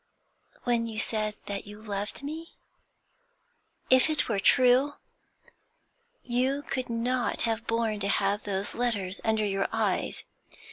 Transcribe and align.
'When 0.63 0.87
you 0.87 0.97
said 0.97 1.35
that 1.45 1.67
you 1.67 1.79
loved 1.79 2.23
me? 2.23 2.55
If 3.91 4.09
it 4.09 4.27
were 4.27 4.39
true, 4.39 4.93
you 6.23 6.63
could 6.63 6.89
not 6.89 7.41
have 7.43 7.67
borne 7.67 7.99
to 7.99 8.07
have 8.07 8.41
those 8.41 8.73
letters 8.73 9.21
under 9.23 9.45
your 9.45 9.67
eyes. 9.71 10.23